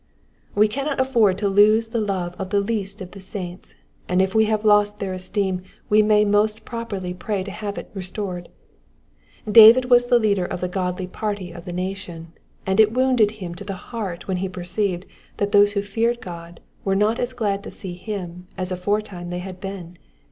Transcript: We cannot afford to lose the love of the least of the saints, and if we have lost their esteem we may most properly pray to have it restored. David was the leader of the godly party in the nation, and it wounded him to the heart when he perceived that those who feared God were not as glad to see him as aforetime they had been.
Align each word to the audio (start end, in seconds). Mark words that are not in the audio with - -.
We 0.55 0.67
cannot 0.67 0.99
afford 0.99 1.37
to 1.37 1.47
lose 1.47 1.89
the 1.89 2.01
love 2.01 2.33
of 2.39 2.49
the 2.49 2.59
least 2.59 3.01
of 3.01 3.11
the 3.11 3.19
saints, 3.19 3.75
and 4.09 4.19
if 4.19 4.33
we 4.33 4.45
have 4.45 4.65
lost 4.65 4.97
their 4.97 5.13
esteem 5.13 5.61
we 5.91 6.01
may 6.01 6.25
most 6.25 6.65
properly 6.65 7.13
pray 7.13 7.43
to 7.43 7.51
have 7.51 7.77
it 7.77 7.91
restored. 7.93 8.49
David 9.47 9.91
was 9.91 10.07
the 10.07 10.17
leader 10.17 10.45
of 10.45 10.59
the 10.59 10.67
godly 10.67 11.05
party 11.05 11.51
in 11.51 11.61
the 11.65 11.71
nation, 11.71 12.33
and 12.65 12.79
it 12.79 12.91
wounded 12.91 13.29
him 13.29 13.53
to 13.53 13.63
the 13.63 13.75
heart 13.93 14.27
when 14.27 14.37
he 14.37 14.49
perceived 14.49 15.05
that 15.37 15.51
those 15.51 15.73
who 15.73 15.83
feared 15.83 16.19
God 16.19 16.61
were 16.83 16.95
not 16.95 17.19
as 17.19 17.31
glad 17.33 17.63
to 17.63 17.69
see 17.69 17.93
him 17.93 18.47
as 18.57 18.71
aforetime 18.71 19.29
they 19.29 19.37
had 19.37 19.61
been. 19.61 19.99